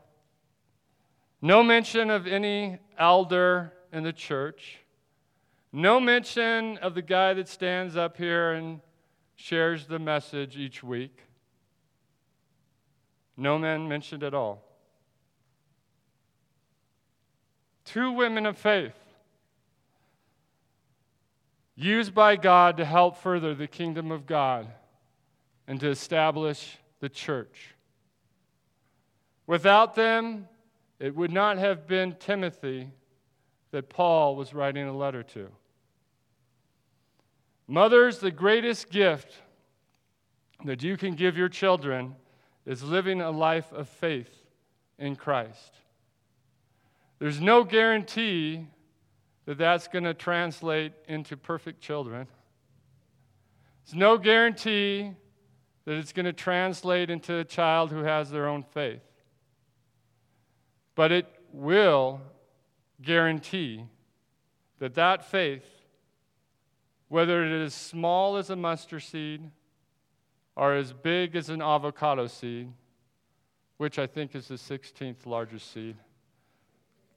no 1.41 1.63
mention 1.63 2.09
of 2.09 2.27
any 2.27 2.79
elder 2.97 3.73
in 3.91 4.03
the 4.03 4.13
church, 4.13 4.79
no 5.71 5.99
mention 5.99 6.77
of 6.79 6.93
the 6.93 7.01
guy 7.01 7.33
that 7.33 7.47
stands 7.47 7.95
up 7.95 8.17
here 8.17 8.51
and 8.51 8.81
shares 9.35 9.87
the 9.87 9.99
message 9.99 10.57
each 10.57 10.83
week. 10.83 11.19
No 13.37 13.57
men 13.57 13.87
mentioned 13.87 14.23
at 14.23 14.33
all. 14.33 14.63
Two 17.85 18.11
women 18.11 18.45
of 18.45 18.57
faith 18.57 18.95
used 21.75 22.13
by 22.13 22.35
God 22.35 22.77
to 22.77 22.85
help 22.85 23.17
further 23.17 23.55
the 23.55 23.67
kingdom 23.67 24.11
of 24.11 24.25
God 24.25 24.67
and 25.67 25.79
to 25.79 25.89
establish 25.89 26.77
the 26.99 27.09
church. 27.09 27.75
Without 29.47 29.95
them, 29.95 30.47
it 30.99 31.15
would 31.15 31.31
not 31.31 31.57
have 31.57 31.87
been 31.87 32.15
Timothy 32.19 32.91
that 33.71 33.89
Paul 33.89 34.35
was 34.35 34.53
writing 34.53 34.87
a 34.87 34.95
letter 34.95 35.23
to. 35.23 35.49
Mothers, 37.71 38.19
the 38.19 38.31
greatest 38.31 38.89
gift 38.89 39.31
that 40.65 40.83
you 40.83 40.97
can 40.97 41.15
give 41.15 41.37
your 41.37 41.47
children 41.47 42.17
is 42.65 42.83
living 42.83 43.21
a 43.21 43.31
life 43.31 43.71
of 43.71 43.87
faith 43.87 44.29
in 44.99 45.15
Christ. 45.15 45.75
There's 47.19 47.39
no 47.39 47.63
guarantee 47.63 48.67
that 49.45 49.57
that's 49.57 49.87
going 49.87 50.03
to 50.03 50.13
translate 50.13 50.91
into 51.07 51.37
perfect 51.37 51.79
children. 51.79 52.27
There's 53.85 53.97
no 53.97 54.17
guarantee 54.17 55.13
that 55.85 55.93
it's 55.93 56.11
going 56.11 56.25
to 56.25 56.33
translate 56.33 57.09
into 57.09 57.37
a 57.37 57.45
child 57.45 57.89
who 57.89 58.03
has 58.03 58.29
their 58.29 58.49
own 58.49 58.63
faith. 58.63 59.05
But 60.95 61.13
it 61.13 61.25
will 61.53 62.19
guarantee 63.01 63.85
that 64.79 64.95
that 64.95 65.23
faith, 65.23 65.63
whether 67.11 67.43
it 67.43 67.51
is 67.51 67.73
small 67.73 68.37
as 68.37 68.49
a 68.49 68.55
mustard 68.55 69.03
seed 69.03 69.41
or 70.55 70.75
as 70.75 70.93
big 70.93 71.35
as 71.35 71.49
an 71.49 71.61
avocado 71.61 72.25
seed, 72.25 72.71
which 73.75 73.99
I 73.99 74.07
think 74.07 74.33
is 74.33 74.47
the 74.47 74.55
16th 74.55 75.25
largest 75.25 75.73
seed, 75.73 75.97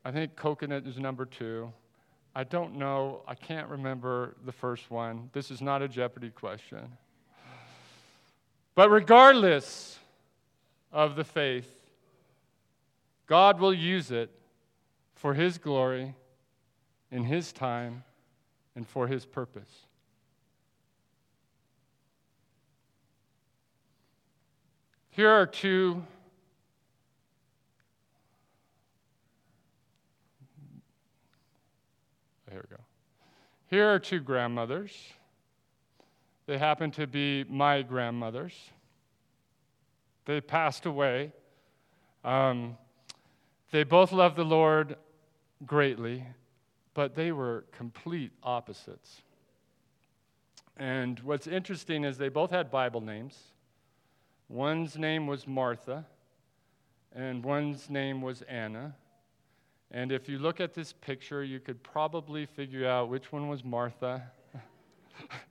I 0.05 0.11
think 0.11 0.35
coconut 0.35 0.85
is 0.85 0.99
number 0.99 1.25
two. 1.25 1.73
I 2.35 2.43
don't 2.43 2.75
know. 2.75 3.23
I 3.29 3.37
can't 3.37 3.69
remember 3.69 4.35
the 4.45 4.51
first 4.51 4.91
one. 4.91 5.31
This 5.33 5.53
is 5.53 5.63
not 5.63 5.81
a 5.81 5.87
Jeopardy 5.87 6.31
question. 6.31 6.81
But 8.75 8.91
regardless 8.91 10.01
of 10.91 11.15
the 11.15 11.23
faith, 11.23 11.73
God 13.29 13.61
will 13.61 13.73
use 13.73 14.11
it 14.11 14.29
for 15.15 15.35
His 15.35 15.57
glory, 15.57 16.17
in 17.13 17.23
His 17.23 17.53
time, 17.53 18.03
and 18.77 18.87
for 18.87 19.07
His 19.07 19.25
purpose. 19.25 19.87
Here 25.11 25.31
are 25.31 25.47
two 25.47 26.03
Here 32.55 32.65
we 32.71 32.77
go. 32.77 32.83
Here 33.67 33.93
are 33.93 33.99
two 33.99 34.21
grandmothers. 34.21 34.93
They 36.47 36.57
happen 36.57 36.93
to 36.93 37.09
be 37.09 37.45
my 37.49 37.83
grandmothers. 37.83 38.53
They 40.25 40.41
passed 40.41 40.87
away. 40.87 41.33
Um, 42.25 42.79
they 43.73 43.83
both 43.83 44.13
loved 44.13 44.37
the 44.37 44.45
Lord 44.45 44.95
greatly, 45.67 46.25
but 46.95 47.15
they 47.15 47.33
were 47.33 47.65
complete 47.73 48.33
opposites. 48.43 49.23
And 50.77 51.21
what's 51.21 51.47
interesting 51.47 52.05
is 52.05 52.17
they 52.17 52.29
both 52.29 52.51
had 52.51 52.71
Bible 52.71 53.01
names. 53.01 53.39
One's 54.49 54.97
name 54.97 55.27
was 55.27 55.47
Martha, 55.47 56.07
and 57.13 57.45
one's 57.45 57.91
name 57.91 58.23
was 58.23 58.43
Anna. 58.43 58.95
And 59.91 60.11
if 60.11 60.29
you 60.29 60.39
look 60.39 60.61
at 60.61 60.75
this 60.75 60.93
picture, 60.93 61.45
you 61.45 61.61
could 61.61 61.83
probably 61.83 62.47
figure 62.47 62.89
out 62.89 63.09
which 63.09 63.31
one 63.31 63.49
was 63.49 63.65
Martha 63.65 64.23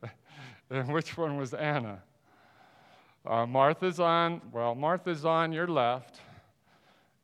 and 0.70 0.92
which 0.94 1.18
one 1.18 1.38
was 1.38 1.54
Anna. 1.54 2.02
Uh, 3.26 3.46
Martha's 3.46 4.02
on, 4.02 4.42
well, 4.52 4.76
Martha's 4.76 5.24
on 5.24 5.54
your 5.54 5.68
left, 5.68 6.20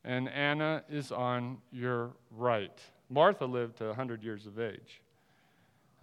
and 0.05 0.29
Anna 0.29 0.84
is 0.89 1.12
on 1.12 1.58
your 1.71 2.12
right. 2.32 2.79
Martha 3.10 3.45
lived 3.45 3.78
to 3.78 3.88
100 3.88 4.24
years 4.24 4.45
of 4.45 4.60
age. 4.60 5.02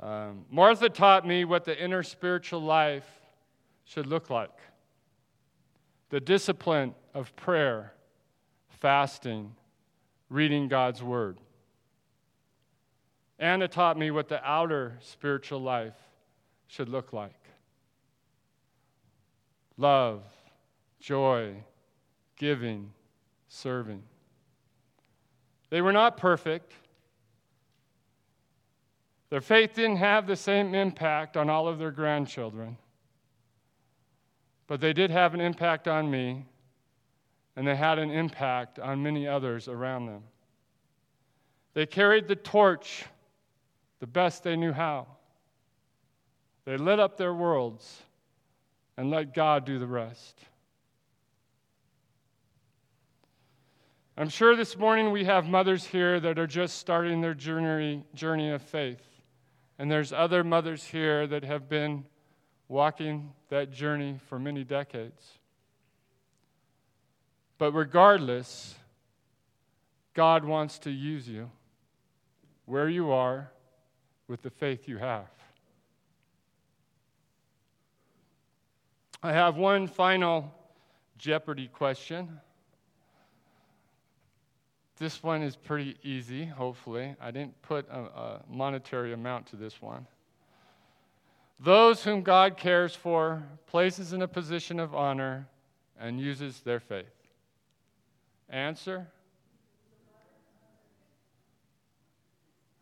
Um, 0.01 0.45
Martha 0.51 0.88
taught 0.88 1.27
me 1.27 1.45
what 1.45 1.64
the 1.64 1.83
inner 1.83 2.03
spiritual 2.03 2.61
life 2.61 3.09
should 3.85 4.07
look 4.07 4.31
like 4.31 4.51
the 6.09 6.21
discipline 6.21 6.95
of 7.14 7.35
prayer, 7.35 7.92
fasting, 8.69 9.53
reading 10.29 10.69
God's 10.69 11.03
Word. 11.03 11.38
Anna 13.38 13.69
taught 13.69 13.99
me 13.99 14.11
what 14.11 14.29
the 14.29 14.42
outer 14.49 14.99
spiritual 15.01 15.61
life 15.61 15.97
should 16.69 16.88
look 16.88 17.12
like 17.12 17.35
love, 19.77 20.23
joy, 21.01 21.55
giving, 22.37 22.92
serving. 23.49 24.03
They 25.69 25.83
were 25.83 25.92
not 25.92 26.16
perfect. 26.16 26.73
Their 29.37 29.42
faith 29.42 29.75
didn't 29.75 29.96
have 29.99 30.27
the 30.27 30.35
same 30.35 30.75
impact 30.75 31.37
on 31.37 31.51
all 31.51 31.68
of 31.68 31.79
their 31.79 31.90
grandchildren, 31.90 32.79
but 34.66 34.81
they 34.81 34.94
did 34.94 35.11
have 35.11 35.35
an 35.35 35.42
impact 35.42 35.87
on 35.87 36.11
me, 36.11 36.46
and 37.55 37.68
they 37.68 37.77
had 37.77 37.99
an 37.99 38.11
impact 38.11 38.79
on 38.79 39.03
many 39.03 39.29
others 39.29 39.68
around 39.68 40.07
them. 40.07 40.22
They 41.75 41.85
carried 41.85 42.29
the 42.29 42.37
torch 42.37 43.05
the 44.01 44.07
best 44.07 44.42
they 44.42 44.57
knew 44.57 44.72
how. 44.72 45.07
They 46.64 46.79
lit 46.79 46.99
up 46.99 47.18
their 47.18 47.35
worlds 47.35 48.05
and 48.96 49.11
let 49.11 49.35
God 49.35 49.66
do 49.66 49.79
the 49.79 49.87
rest. 49.87 50.40
I'm 54.16 54.31
sure 54.31 54.57
this 54.57 54.79
morning 54.79 55.11
we 55.11 55.25
have 55.25 55.46
mothers 55.46 55.85
here 55.85 56.20
that 56.20 56.38
are 56.38 56.46
just 56.46 56.79
starting 56.79 57.20
their 57.20 57.35
journey, 57.35 58.03
journey 58.14 58.49
of 58.49 58.62
faith. 58.62 59.06
And 59.79 59.91
there's 59.91 60.12
other 60.12 60.43
mothers 60.43 60.85
here 60.85 61.27
that 61.27 61.45
have 61.45 61.69
been 61.69 62.05
walking 62.69 63.33
that 63.49 63.71
journey 63.71 64.19
for 64.29 64.39
many 64.39 64.65
decades. 64.65 65.39
But 67.59 67.73
regardless, 67.73 68.75
God 70.15 70.45
wants 70.45 70.79
to 70.81 70.91
use 70.91 71.29
you 71.29 71.51
where 72.65 72.89
you 72.89 73.12
are 73.12 73.51
with 74.29 74.43
the 74.43 74.51
faith 74.51 74.89
you 74.89 74.99
have. 74.99 75.29
I 79.23 79.33
have 79.33 79.57
one 79.57 79.87
final 79.87 80.53
Jeopardy 81.19 81.69
question. 81.69 82.41
This 84.98 85.22
one 85.22 85.42
is 85.42 85.56
pretty 85.56 85.96
easy, 86.02 86.46
hopefully. 86.46 87.14
I 87.20 87.30
didn't 87.30 87.61
put 87.61 87.87
a, 87.90 87.98
a, 87.98 88.42
monetary 88.48 89.12
amount 89.12 89.46
to 89.48 89.56
this 89.56 89.82
one. 89.82 90.06
Those 91.61 92.02
whom 92.02 92.22
God 92.22 92.56
cares 92.56 92.94
for, 92.94 93.42
places 93.66 94.14
in 94.14 94.22
a 94.22 94.28
position 94.28 94.80
of 94.80 94.94
honor, 94.94 95.48
and 96.00 96.18
uses 96.18 96.61
their 96.61 96.80
faith. 96.80 97.06
Answer 98.48 99.06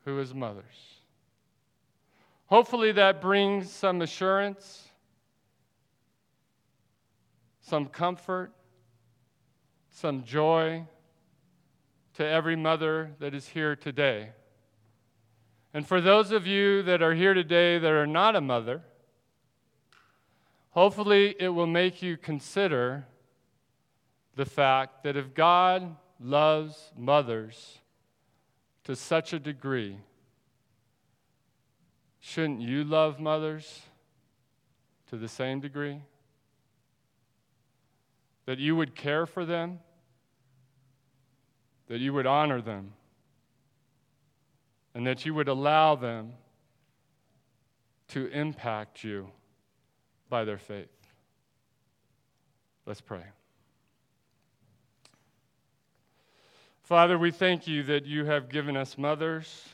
Who 0.04 0.20
is 0.20 0.34
mothers? 0.34 0.64
Hopefully, 2.46 2.92
that 2.92 3.22
brings 3.22 3.72
some 3.72 4.02
assurance, 4.02 4.86
some 7.62 7.86
comfort, 7.86 8.52
some 9.90 10.22
joy 10.24 10.84
to 12.14 12.26
every 12.26 12.56
mother 12.56 13.12
that 13.18 13.34
is 13.34 13.48
here 13.48 13.74
today. 13.74 14.30
And 15.72 15.86
for 15.86 16.00
those 16.00 16.30
of 16.30 16.46
you 16.46 16.82
that 16.82 17.02
are 17.02 17.14
here 17.14 17.34
today 17.34 17.78
that 17.78 17.90
are 17.90 18.06
not 18.06 18.36
a 18.36 18.40
mother, 18.40 18.82
hopefully 20.70 21.34
it 21.40 21.48
will 21.48 21.66
make 21.66 22.00
you 22.02 22.16
consider 22.16 23.06
the 24.36 24.44
fact 24.44 25.02
that 25.02 25.16
if 25.16 25.34
God 25.34 25.96
loves 26.20 26.92
mothers 26.96 27.78
to 28.84 28.94
such 28.94 29.32
a 29.32 29.40
degree, 29.40 29.98
shouldn't 32.20 32.60
you 32.60 32.84
love 32.84 33.18
mothers 33.18 33.82
to 35.08 35.16
the 35.16 35.28
same 35.28 35.60
degree? 35.60 36.00
That 38.46 38.58
you 38.58 38.76
would 38.76 38.94
care 38.94 39.26
for 39.26 39.44
them? 39.44 39.80
That 41.88 42.00
you 42.00 42.12
would 42.12 42.26
honor 42.26 42.60
them, 42.60 42.92
and 44.94 45.06
that 45.06 45.26
you 45.26 45.34
would 45.34 45.48
allow 45.48 45.94
them 45.94 46.32
to 48.08 48.26
impact 48.28 49.02
you 49.02 49.28
by 50.28 50.44
their 50.44 50.58
faith. 50.58 50.88
Let's 52.86 53.00
pray. 53.00 53.24
Father, 56.82 57.18
we 57.18 57.30
thank 57.30 57.66
you 57.66 57.82
that 57.84 58.04
you 58.04 58.26
have 58.26 58.50
given 58.50 58.76
us 58.76 58.98
mothers. 58.98 59.68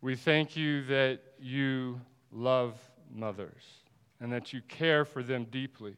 We 0.00 0.16
thank 0.16 0.56
you 0.56 0.82
that 0.86 1.20
you 1.40 2.00
love 2.32 2.78
mothers 3.14 3.62
and 4.20 4.32
that 4.32 4.52
you 4.52 4.60
care 4.68 5.04
for 5.04 5.22
them 5.22 5.44
deeply 5.44 5.96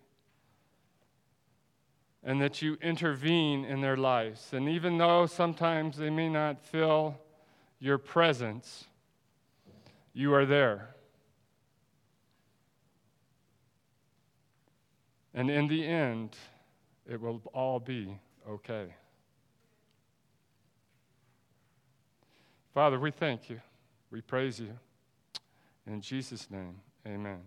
and 2.23 2.41
that 2.41 2.61
you 2.61 2.77
intervene 2.83 3.65
in 3.65 3.81
their 3.81 3.97
lives. 3.97 4.53
And 4.53 4.69
even 4.69 4.99
though 4.99 5.27
sometimes 5.27 5.97
they 5.97 6.11
may 6.11 6.29
not 6.29 6.65
feel 6.65 7.19
your 7.79 7.99
presence, 7.99 8.85
you 10.13 10.35
are 10.35 10.45
there. 10.45 10.95
And 15.33 15.51
in 15.51 15.69
the 15.69 15.87
end, 15.87 16.37
it 17.09 17.21
will 17.21 17.41
all 17.55 17.81
be 17.81 18.19
okay. 18.49 18.95
Father, 22.75 22.99
we 23.01 23.11
thank 23.11 23.49
you. 23.49 23.61
We 24.11 24.21
praise 24.21 24.61
you. 24.61 24.79
In 25.87 26.01
Jesus' 26.01 26.51
name, 26.51 26.81
amen. 27.07 27.41